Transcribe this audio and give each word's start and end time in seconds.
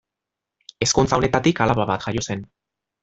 Ezkontza 0.85 1.19
honetatik 1.21 1.61
alaba 1.67 1.89
bat 1.91 2.07
jaio 2.09 2.25
zen. 2.31 2.43